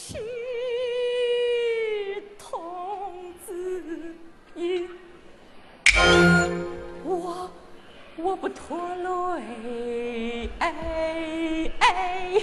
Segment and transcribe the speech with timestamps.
[0.00, 0.16] 七
[2.38, 4.14] 筒子
[4.54, 4.88] 音，
[7.04, 7.50] 我
[8.16, 12.40] 我不拖累，哎哎。